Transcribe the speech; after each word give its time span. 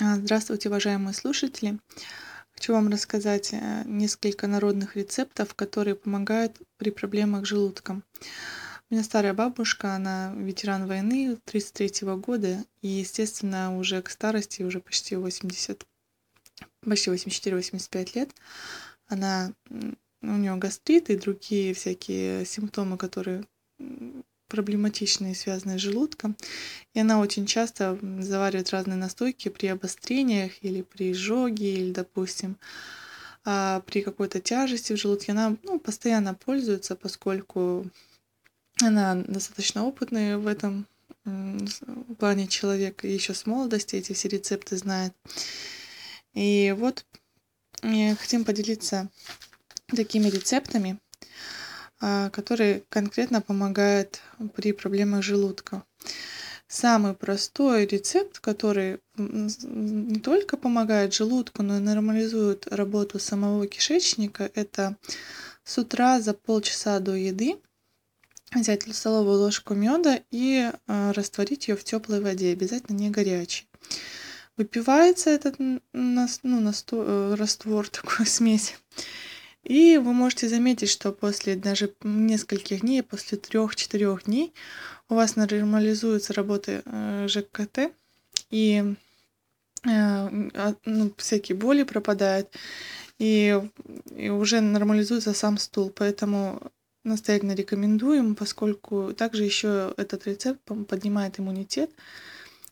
А, 0.00 0.16
Здравствуйте, 0.16 0.68
уважаемые 0.68 1.14
слушатели! 1.14 1.78
Хочу 2.52 2.72
вам 2.72 2.88
рассказать 2.88 3.50
э, 3.52 3.82
несколько 3.84 4.48
народных 4.48 4.96
рецептов, 4.96 5.54
которые 5.54 5.94
помогают 5.94 6.56
при 6.78 6.90
проблемах 6.90 7.44
с 7.44 7.48
желудком. 7.48 8.02
У 8.90 8.94
меня 8.94 9.04
старая 9.04 9.34
бабушка, 9.34 9.94
она 9.94 10.32
ветеран 10.36 10.88
войны 10.88 11.38
33 11.44 12.08
года, 12.16 12.64
и, 12.82 12.88
естественно, 12.88 13.76
уже 13.76 14.02
к 14.02 14.10
старости, 14.10 14.62
уже 14.62 14.80
почти 14.80 15.14
80, 15.14 15.86
почти 16.80 17.10
84-85 17.10 18.10
лет, 18.16 18.30
она, 19.06 19.52
у 20.22 20.26
нее 20.26 20.56
гастрит 20.56 21.10
и 21.10 21.16
другие 21.16 21.72
всякие 21.72 22.44
симптомы, 22.44 22.96
которые 22.96 23.44
проблематичные, 24.54 25.34
связанные 25.34 25.78
с 25.78 25.82
желудком. 25.82 26.36
И 26.94 27.00
она 27.00 27.18
очень 27.18 27.46
часто 27.46 27.98
заваривает 28.20 28.70
разные 28.70 28.96
настойки 28.96 29.48
при 29.48 29.66
обострениях 29.66 30.52
или 30.62 30.82
при 30.82 31.10
изжоге, 31.10 31.74
или, 31.74 31.92
допустим, 31.92 32.56
а, 33.44 33.80
при 33.80 34.02
какой-то 34.02 34.40
тяжести 34.40 34.92
в 34.92 34.96
желудке. 34.96 35.32
Она 35.32 35.56
ну, 35.64 35.80
постоянно 35.80 36.34
пользуется, 36.34 36.94
поскольку 36.94 37.86
она 38.80 39.16
достаточно 39.16 39.84
опытная 39.84 40.38
в 40.38 40.46
этом 40.46 40.86
плане 42.18 42.46
человек, 42.48 43.02
еще 43.04 43.34
с 43.34 43.46
молодости 43.46 43.96
эти 43.96 44.12
все 44.12 44.28
рецепты 44.28 44.76
знает. 44.76 45.14
И 46.34 46.74
вот 46.76 47.04
хотим 47.82 48.44
поделиться 48.44 49.08
такими 49.88 50.28
рецептами, 50.28 50.98
а, 52.00 52.30
которые 52.30 52.82
конкретно 52.88 53.40
помогают 53.40 54.20
при 54.54 54.72
проблемах 54.72 55.22
желудка. 55.22 55.84
Самый 56.66 57.14
простой 57.14 57.86
рецепт, 57.86 58.40
который 58.40 58.98
не 59.16 60.18
только 60.20 60.56
помогает 60.56 61.14
желудку, 61.14 61.62
но 61.62 61.76
и 61.76 61.80
нормализует 61.80 62.66
работу 62.68 63.18
самого 63.18 63.66
кишечника, 63.66 64.50
это 64.54 64.96
с 65.62 65.78
утра 65.78 66.20
за 66.20 66.34
полчаса 66.34 66.98
до 67.00 67.14
еды 67.14 67.58
взять 68.54 68.82
столовую 68.94 69.38
ложку 69.38 69.74
меда 69.74 70.20
и 70.30 70.70
а, 70.86 71.12
растворить 71.12 71.68
ее 71.68 71.76
в 71.76 71.84
теплой 71.84 72.20
воде, 72.20 72.52
обязательно 72.52 72.96
не 72.96 73.10
горячей. 73.10 73.68
Выпивается 74.56 75.30
этот 75.30 75.56
ну, 75.58 75.80
насто, 75.92 77.04
э, 77.06 77.34
раствор, 77.34 77.88
такой 77.90 78.26
смесь 78.26 78.74
и 79.64 79.98
вы 79.98 80.12
можете 80.12 80.48
заметить, 80.48 80.90
что 80.90 81.12
после 81.12 81.56
даже 81.56 81.92
нескольких 82.02 82.82
дней, 82.82 83.02
после 83.02 83.38
трех-четырех 83.38 84.24
дней 84.24 84.52
у 85.08 85.14
вас 85.14 85.36
нормализуется 85.36 86.32
работа 86.32 86.82
э, 86.84 87.26
ЖКТ, 87.28 87.92
и 88.50 88.94
э, 89.84 89.88
а, 89.90 90.74
ну, 90.84 91.12
всякие 91.16 91.56
боли 91.56 91.82
пропадают, 91.82 92.50
и, 93.18 93.60
и 94.16 94.28
уже 94.28 94.60
нормализуется 94.60 95.32
сам 95.32 95.58
стул. 95.58 95.90
Поэтому 95.94 96.60
настоятельно 97.04 97.52
рекомендуем, 97.52 98.34
поскольку 98.34 99.12
также 99.12 99.44
еще 99.44 99.94
этот 99.96 100.26
рецепт 100.26 100.60
поднимает 100.88 101.38
иммунитет, 101.38 101.90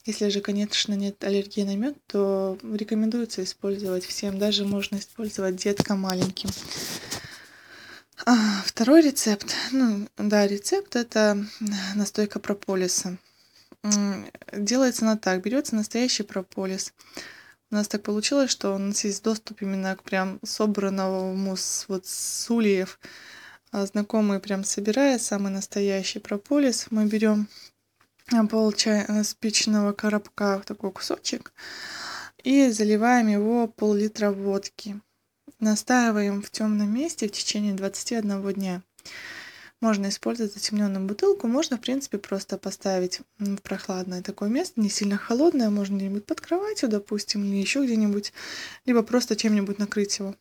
если 0.04 0.28
же, 0.30 0.40
конечно, 0.40 0.94
нет 0.94 1.22
аллергии 1.22 1.62
на 1.62 1.76
мед, 1.76 1.96
то 2.06 2.58
рекомендуется 2.62 3.44
использовать 3.44 4.04
всем. 4.04 4.38
Даже 4.38 4.64
можно 4.64 4.96
использовать 4.96 5.56
деткам 5.56 6.00
маленьким. 6.00 6.50
А, 8.26 8.62
второй 8.64 9.02
рецепт. 9.02 9.54
Ну, 9.70 10.08
да, 10.16 10.46
рецепт 10.46 10.96
это 10.96 11.44
настойка 11.94 12.40
прополиса. 12.40 13.16
Делается 14.52 15.04
она 15.04 15.16
так. 15.16 15.42
Берется 15.42 15.76
настоящий 15.76 16.24
прополис. 16.24 16.92
У 17.70 17.74
нас 17.74 17.88
так 17.88 18.02
получилось, 18.02 18.50
что 18.50 18.74
у 18.74 18.78
нас 18.78 19.04
есть 19.04 19.22
доступ 19.22 19.62
именно 19.62 19.96
к 19.96 20.02
прям 20.02 20.40
собранному 20.44 21.56
с, 21.56 21.86
вот, 21.88 22.06
с 22.06 22.50
ульев. 22.50 22.98
А 23.70 23.86
знакомые 23.86 24.40
прям 24.40 24.64
собирая 24.64 25.18
самый 25.18 25.50
настоящий 25.50 26.18
прополис, 26.18 26.88
мы 26.90 27.06
берем 27.06 27.48
пол 28.48 28.74
спичного 29.24 29.92
коробка 29.92 30.62
такой 30.64 30.90
кусочек 30.90 31.52
и 32.42 32.70
заливаем 32.70 33.28
его 33.28 33.68
пол-литра 33.68 34.30
водки. 34.30 35.00
Настаиваем 35.60 36.42
в 36.42 36.50
темном 36.50 36.92
месте 36.92 37.28
в 37.28 37.32
течение 37.32 37.74
21 37.74 38.52
дня. 38.54 38.82
Можно 39.80 40.08
использовать 40.08 40.54
затемненную 40.54 41.06
бутылку, 41.06 41.48
можно, 41.48 41.76
в 41.76 41.80
принципе, 41.80 42.16
просто 42.16 42.56
поставить 42.56 43.20
в 43.38 43.56
прохладное 43.56 44.22
такое 44.22 44.48
место, 44.48 44.80
не 44.80 44.88
сильно 44.88 45.16
холодное, 45.16 45.70
можно 45.70 45.96
где-нибудь 45.96 46.24
под 46.24 46.40
кроватью, 46.40 46.88
допустим, 46.88 47.44
или 47.44 47.56
еще 47.56 47.84
где-нибудь, 47.84 48.32
либо 48.86 49.02
просто 49.02 49.36
чем-нибудь 49.36 49.78
накрыть 49.78 50.18
его. 50.18 50.36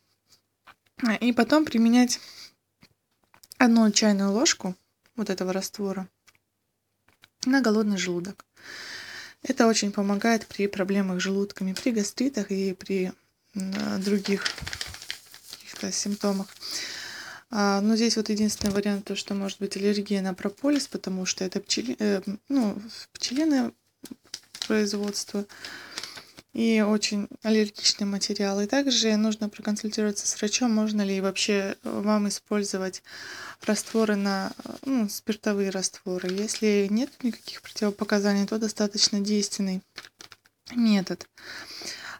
И 1.19 1.34
потом 1.34 1.66
применять 1.66 2.19
одну 3.57 3.90
чайную 3.91 4.31
ложку 4.31 4.75
вот 5.16 5.31
этого 5.31 5.53
раствора 5.53 6.07
на 7.46 7.62
голодный 7.62 7.97
желудок. 7.97 8.46
Это 9.44 9.68
очень 9.68 9.91
помогает 9.91 10.46
при 10.47 10.68
проблемах 10.68 11.19
с 11.19 11.24
желудками, 11.24 11.74
при 11.74 11.91
гастритах 11.91 12.52
и 12.52 12.74
при 12.74 13.12
других 13.53 14.46
каких-то 15.51 15.91
симптомах. 15.91 16.47
А, 17.50 17.81
но 17.81 17.96
здесь 17.97 18.16
вот 18.16 18.30
единственный 18.30 18.72
вариант, 18.72 19.06
то, 19.06 19.16
что 19.16 19.34
может 19.34 19.59
быть 19.59 19.75
аллергия 19.75 20.22
на 20.22 20.34
прополис, 20.34 20.88
потому 20.88 21.25
что 21.25 21.44
это 21.44 21.59
пчели, 21.59 21.97
э, 22.00 22.22
ну, 22.47 22.81
пчелиное 23.12 23.74
производство 24.68 25.46
и 26.53 26.81
очень 26.81 27.28
аллергичный 27.44 28.06
материал. 28.06 28.59
И 28.59 28.67
также 28.67 29.16
нужно 29.16 29.50
проконсультироваться 29.50 30.28
с 30.28 30.38
врачом, 30.38 30.72
можно 30.73 31.01
ли 31.01 31.22
вообще 31.22 31.78
вам 31.84 32.28
использовать 32.28 33.03
растворы 33.66 34.16
на 34.16 34.51
ну, 34.85 35.07
спиртовые 35.07 35.69
растворы. 35.69 36.29
Если 36.29 36.88
нет 36.89 37.12
никаких 37.23 37.62
противопоказаний, 37.62 38.45
то 38.45 38.59
достаточно 38.59 39.19
действенный 39.19 39.81
метод. 40.75 41.28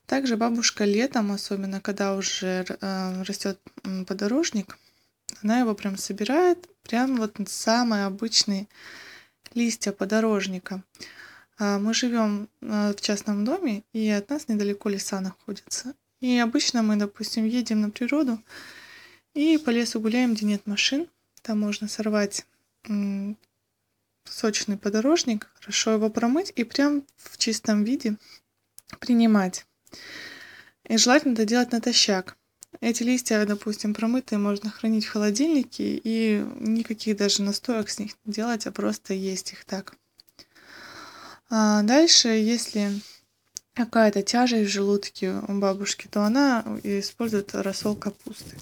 Также 0.06 0.38
бабушка 0.38 0.86
летом, 0.86 1.32
особенно 1.32 1.80
когда 1.80 2.16
уже 2.16 2.66
э, 2.68 3.24
растет 3.24 3.60
подорожник, 4.08 4.78
она 5.42 5.60
его 5.60 5.74
прям 5.74 5.98
собирает, 5.98 6.68
прям 6.84 7.16
вот 7.18 7.36
самые 7.48 8.06
обычные 8.06 8.68
листья 9.54 9.92
подорожника. 9.92 10.84
А, 11.62 11.78
мы 11.78 11.94
живем 11.94 12.50
а, 12.64 12.92
в 12.92 13.02
частном 13.02 13.46
доме, 13.46 13.84
и 13.94 14.10
от 14.10 14.32
нас 14.32 14.48
недалеко 14.48 14.90
леса 14.90 15.22
находятся. 15.22 15.94
И 16.20 16.40
обычно 16.40 16.82
мы, 16.82 16.96
допустим, 16.96 17.46
едем 17.46 17.82
на 17.82 17.92
природу 17.92 18.42
и 19.36 19.60
по 19.60 19.70
лесу 19.70 20.00
гуляем, 20.00 20.34
где 20.34 20.48
нет 20.48 20.66
машин. 20.66 21.08
Там 21.44 21.60
можно 21.60 21.88
сорвать 21.88 22.48
сочный 24.26 24.78
подорожник, 24.78 25.52
хорошо 25.54 25.92
его 25.92 26.10
промыть 26.10 26.52
и 26.56 26.64
прям 26.64 27.04
в 27.18 27.38
чистом 27.38 27.84
виде 27.84 28.18
принимать. 29.00 29.68
И 30.88 30.98
желательно 30.98 31.34
это 31.34 31.46
делать 31.46 31.72
натощак. 31.72 32.38
Эти 32.80 33.04
листья, 33.04 33.46
допустим, 33.46 33.94
промытые, 33.94 34.40
можно 34.40 34.72
хранить 34.72 35.06
в 35.06 35.12
холодильнике 35.12 36.02
и 36.04 36.44
никаких 36.60 37.18
даже 37.18 37.44
настоек 37.44 37.90
с 37.90 38.00
них 38.00 38.14
не 38.26 38.34
делать, 38.34 38.66
а 38.66 38.72
просто 38.72 39.14
есть 39.14 39.52
их 39.52 39.64
так. 39.66 39.96
А 41.54 41.82
дальше, 41.82 42.30
если 42.30 43.02
какая-то 43.74 44.24
тяжесть 44.24 44.70
в 44.70 44.74
желудке 44.74 45.34
у 45.50 45.60
бабушки, 45.60 46.08
то 46.10 46.24
она 46.24 46.64
использует 46.82 47.54
рассол 47.54 47.94
капусты. 47.94 48.58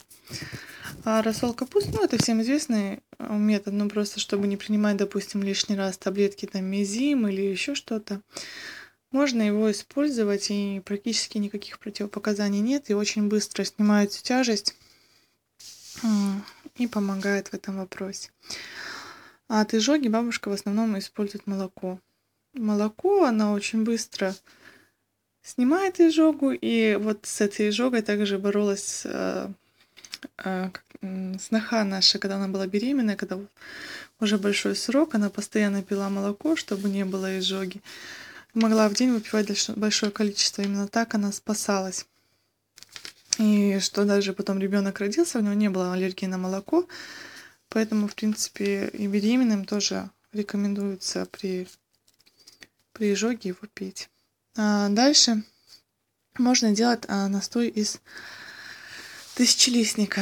А 1.03 1.21
рассол 1.21 1.53
капусты, 1.53 1.91
ну, 1.93 2.03
это 2.03 2.17
всем 2.17 2.41
известный 2.41 3.03
э, 3.19 3.37
метод, 3.37 3.75
ну, 3.75 3.87
просто 3.89 4.19
чтобы 4.19 4.47
не 4.47 4.57
принимать, 4.57 4.97
допустим, 4.97 5.43
лишний 5.43 5.75
раз 5.75 5.99
таблетки 5.99 6.47
там 6.47 6.65
мезим 6.65 7.27
или 7.27 7.41
еще 7.41 7.75
что-то. 7.75 8.21
Можно 9.11 9.43
его 9.43 9.69
использовать, 9.69 10.49
и 10.49 10.81
практически 10.83 11.37
никаких 11.37 11.77
противопоказаний 11.77 12.59
нет, 12.59 12.89
и 12.89 12.95
очень 12.95 13.27
быстро 13.27 13.65
снимает 13.65 14.13
всю 14.13 14.23
тяжесть 14.23 14.75
и 16.75 16.87
помогает 16.87 17.49
в 17.49 17.53
этом 17.53 17.77
вопросе. 17.77 18.31
А 19.47 19.61
от 19.61 19.75
изжоги 19.75 20.07
бабушка 20.07 20.49
в 20.49 20.53
основном 20.53 20.97
использует 20.97 21.45
молоко 21.45 21.99
молоко, 22.53 23.25
она 23.25 23.53
очень 23.53 23.83
быстро 23.83 24.35
снимает 25.41 25.99
изжогу, 25.99 26.51
и 26.51 26.95
вот 26.95 27.25
с 27.25 27.41
этой 27.41 27.69
изжогой 27.69 28.01
также 28.01 28.37
боролась 28.37 29.01
э, 29.05 29.49
э, 30.43 30.69
сноха 31.39 31.83
наша, 31.83 32.19
когда 32.19 32.35
она 32.35 32.47
была 32.47 32.67
беременная, 32.67 33.15
когда 33.15 33.39
уже 34.19 34.37
большой 34.37 34.75
срок, 34.75 35.15
она 35.15 35.29
постоянно 35.29 35.81
пила 35.81 36.09
молоко, 36.09 36.55
чтобы 36.55 36.89
не 36.89 37.05
было 37.05 37.39
изжоги. 37.39 37.81
Могла 38.53 38.89
в 38.89 38.93
день 38.93 39.11
выпивать 39.11 39.69
большое 39.75 40.11
количество, 40.11 40.61
именно 40.61 40.87
так 40.87 41.15
она 41.15 41.31
спасалась. 41.31 42.05
И 43.37 43.79
что 43.79 44.03
даже 44.05 44.33
потом 44.33 44.59
ребенок 44.59 44.99
родился, 44.99 45.39
у 45.39 45.41
него 45.41 45.53
не 45.53 45.69
было 45.69 45.93
аллергии 45.93 46.25
на 46.25 46.37
молоко, 46.37 46.87
поэтому, 47.69 48.07
в 48.07 48.15
принципе, 48.15 48.89
и 48.89 49.07
беременным 49.07 49.63
тоже 49.65 50.09
рекомендуется 50.33 51.25
при 51.31 51.67
при 52.99 53.13
изжоге 53.13 53.49
его 53.49 53.65
пить. 53.73 54.09
А 54.57 54.89
дальше 54.89 55.43
можно 56.37 56.75
делать 56.75 57.05
а, 57.07 57.29
настой 57.29 57.69
из 57.69 58.01
тысячелистника. 59.35 60.21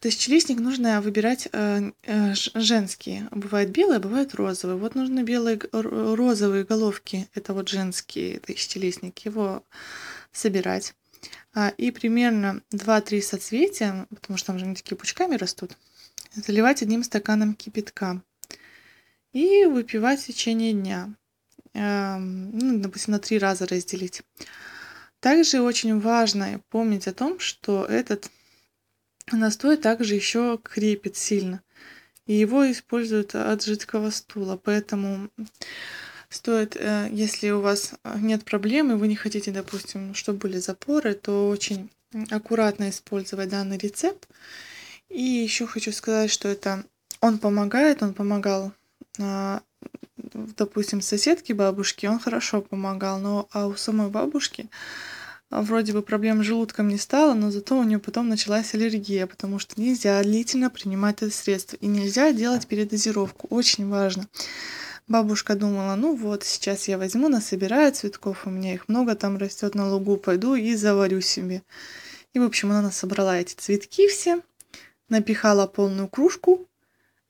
Тысячелистник 0.00 0.60
нужно 0.60 1.00
выбирать 1.00 1.48
э, 1.52 1.92
э, 2.02 2.34
женские. 2.54 3.28
Бывают 3.30 3.70
белые, 3.70 3.96
а 3.96 4.00
бывают 4.00 4.34
розовые. 4.34 4.78
Вот 4.78 4.94
нужны 4.94 5.22
белые 5.22 5.58
розовые 5.72 6.64
головки. 6.64 7.26
Это 7.34 7.54
вот 7.54 7.68
женские 7.68 8.40
тысячелистник. 8.40 9.18
Его 9.20 9.64
собирать. 10.32 10.94
А, 11.54 11.68
и 11.70 11.90
примерно 11.90 12.62
2-3 12.70 13.22
соцветия, 13.22 14.06
потому 14.10 14.36
что 14.36 14.48
там 14.48 14.58
же 14.58 14.66
они 14.66 14.74
такие 14.74 14.96
пучками 14.96 15.36
растут, 15.36 15.76
заливать 16.34 16.82
одним 16.82 17.02
стаканом 17.02 17.54
кипятка. 17.54 18.22
И 19.32 19.64
выпивать 19.64 20.20
в 20.20 20.26
течение 20.26 20.72
дня. 20.72 21.14
Эм, 21.74 22.50
ну, 22.58 22.78
допустим, 22.80 23.12
на 23.12 23.18
три 23.18 23.38
раза 23.38 23.66
разделить. 23.66 24.22
Также 25.20 25.60
очень 25.60 26.00
важно 26.00 26.60
помнить 26.70 27.06
о 27.06 27.12
том, 27.12 27.38
что 27.38 27.84
этот 27.84 28.30
настой 29.30 29.76
также 29.76 30.14
еще 30.14 30.58
крепит 30.62 31.16
сильно. 31.16 31.62
И 32.26 32.34
его 32.34 32.70
используют 32.70 33.34
от 33.34 33.62
жидкого 33.62 34.10
стула. 34.10 34.56
Поэтому 34.56 35.30
стоит, 36.28 36.76
э, 36.76 37.08
если 37.10 37.50
у 37.50 37.60
вас 37.60 37.94
нет 38.16 38.44
проблем, 38.44 38.92
и 38.92 38.94
вы 38.94 39.08
не 39.08 39.16
хотите, 39.16 39.50
допустим, 39.50 40.14
чтобы 40.14 40.38
были 40.38 40.58
запоры, 40.58 41.14
то 41.14 41.48
очень 41.48 41.90
аккуратно 42.30 42.90
использовать 42.90 43.50
данный 43.50 43.78
рецепт. 43.78 44.28
И 45.08 45.22
еще 45.22 45.66
хочу 45.66 45.92
сказать, 45.92 46.30
что 46.30 46.48
это 46.48 46.84
он 47.20 47.38
помогает, 47.38 48.02
он 48.02 48.14
помогал, 48.14 48.72
а, 49.18 49.62
допустим, 50.32 51.00
соседке 51.00 51.54
бабушке, 51.54 52.08
он 52.08 52.18
хорошо 52.18 52.60
помогал, 52.60 53.18
но 53.18 53.48
а 53.52 53.66
у 53.66 53.74
самой 53.74 54.08
бабушки 54.08 54.68
а, 55.50 55.62
вроде 55.62 55.92
бы 55.92 56.02
проблем 56.02 56.42
с 56.42 56.46
желудком 56.46 56.88
не 56.88 56.98
стало, 56.98 57.34
но 57.34 57.50
зато 57.50 57.76
у 57.76 57.82
нее 57.82 57.98
потом 57.98 58.28
началась 58.28 58.72
аллергия, 58.74 59.26
потому 59.26 59.58
что 59.58 59.80
нельзя 59.80 60.22
длительно 60.22 60.70
принимать 60.70 61.22
это 61.22 61.34
средство 61.34 61.76
и 61.76 61.86
нельзя 61.86 62.32
делать 62.32 62.66
передозировку. 62.66 63.48
Очень 63.50 63.88
важно. 63.88 64.28
Бабушка 65.08 65.56
думала, 65.56 65.96
ну 65.96 66.14
вот, 66.14 66.44
сейчас 66.44 66.86
я 66.86 66.96
возьму, 66.96 67.28
насобираю 67.28 67.92
цветков, 67.92 68.46
у 68.46 68.50
меня 68.50 68.74
их 68.74 68.88
много 68.88 69.16
там 69.16 69.38
растет 69.38 69.74
на 69.74 69.90
лугу, 69.90 70.16
пойду 70.16 70.54
и 70.54 70.76
заварю 70.76 71.20
себе. 71.20 71.62
И, 72.32 72.38
в 72.38 72.44
общем, 72.44 72.70
она 72.70 72.92
собрала 72.92 73.36
эти 73.36 73.54
цветки 73.54 74.06
все, 74.06 74.40
напихала 75.08 75.66
полную 75.66 76.06
кружку, 76.06 76.68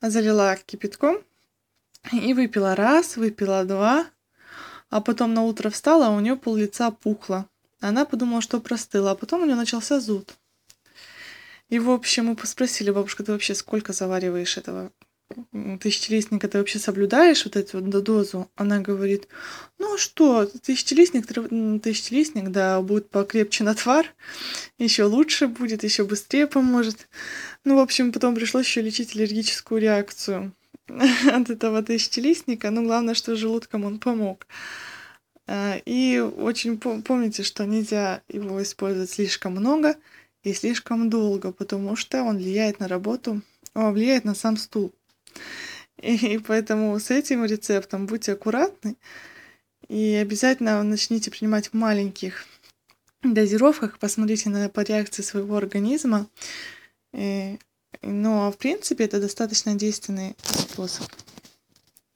залила 0.02 0.58
кипятком 0.66 1.22
и 2.12 2.34
выпила 2.34 2.74
раз, 2.74 3.16
выпила 3.16 3.64
два, 3.64 4.06
а 4.88 5.00
потом 5.00 5.34
на 5.34 5.42
утро 5.42 5.70
встала, 5.70 6.08
а 6.08 6.10
у 6.10 6.20
нее 6.20 6.36
пол 6.36 6.56
лица 6.56 6.90
пухло. 6.90 7.46
Она 7.80 8.04
подумала, 8.04 8.42
что 8.42 8.60
простыла, 8.60 9.12
а 9.12 9.14
потом 9.14 9.42
у 9.42 9.46
нее 9.46 9.56
начался 9.56 10.00
зуд. 10.00 10.34
И, 11.68 11.78
в 11.78 11.90
общем, 11.90 12.26
мы 12.26 12.36
спросили, 12.46 12.90
бабушка, 12.90 13.22
ты 13.22 13.32
вообще 13.32 13.54
сколько 13.54 13.92
завариваешь 13.92 14.58
этого 14.58 14.90
тысячелистника, 15.80 16.48
ты 16.48 16.58
вообще 16.58 16.80
соблюдаешь 16.80 17.44
вот 17.44 17.54
эту 17.54 17.80
вот 17.80 18.02
дозу? 18.02 18.50
Она 18.56 18.80
говорит, 18.80 19.28
ну 19.78 19.96
что, 19.96 20.46
тысячелистник, 20.46 21.26
тысячелистник, 21.80 22.48
да, 22.48 22.80
будет 22.82 23.10
покрепче 23.10 23.62
на 23.62 23.76
твар, 23.76 24.06
еще 24.78 25.04
лучше 25.04 25.46
будет, 25.46 25.84
еще 25.84 26.04
быстрее 26.04 26.48
поможет. 26.48 27.08
Ну, 27.64 27.76
в 27.76 27.78
общем, 27.78 28.12
потом 28.12 28.34
пришлось 28.34 28.66
еще 28.66 28.82
лечить 28.82 29.14
аллергическую 29.14 29.80
реакцию 29.80 30.52
от 31.32 31.50
этого 31.50 31.82
тысячелистника. 31.82 32.70
Ну, 32.70 32.84
главное, 32.84 33.14
что 33.14 33.36
желудком 33.36 33.84
он 33.84 33.98
помог. 33.98 34.46
А, 35.46 35.80
и 35.84 36.18
очень 36.18 36.78
помните, 36.78 37.42
что 37.42 37.64
нельзя 37.66 38.22
его 38.28 38.62
использовать 38.62 39.10
слишком 39.10 39.52
много 39.52 39.96
и 40.42 40.52
слишком 40.52 41.10
долго, 41.10 41.52
потому 41.52 41.96
что 41.96 42.22
он 42.22 42.38
влияет 42.38 42.80
на 42.80 42.88
работу, 42.88 43.42
он 43.74 43.92
влияет 43.92 44.24
на 44.24 44.34
сам 44.34 44.56
стул. 44.56 44.92
И 46.00 46.38
поэтому 46.46 46.98
с 46.98 47.10
этим 47.10 47.44
рецептом 47.44 48.06
будьте 48.06 48.32
аккуратны 48.32 48.96
и 49.88 50.14
обязательно 50.14 50.82
начните 50.82 51.30
принимать 51.30 51.68
в 51.68 51.74
маленьких 51.74 52.46
дозировках, 53.22 53.98
посмотрите 53.98 54.48
на 54.48 54.68
по 54.68 54.80
реакции 54.80 55.22
своего 55.22 55.56
организма. 55.56 56.26
И, 57.12 57.58
но 58.02 58.50
в 58.50 58.56
принципе 58.56 59.04
это 59.04 59.20
достаточно 59.20 59.74
действенный 59.74 60.36
способ. 60.80 61.12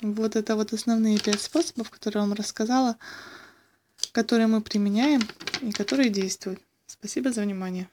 Вот 0.01 0.37
это 0.37 0.57
вот 0.57 0.73
основные 0.73 1.19
пять 1.19 1.43
способов, 1.43 1.91
которые 1.91 2.23
я 2.23 2.27
вам 2.27 2.35
рассказала, 2.35 2.97
которые 4.13 4.47
мы 4.47 4.63
применяем 4.63 5.21
и 5.61 5.71
которые 5.71 6.09
действуют. 6.09 6.61
Спасибо 6.87 7.31
за 7.31 7.43
внимание. 7.43 7.89